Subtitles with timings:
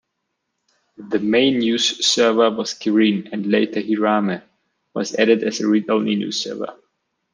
[0.97, 4.41] The main newsserver was kirin, and later hirame
[4.95, 6.75] was added as a read-only newsserver.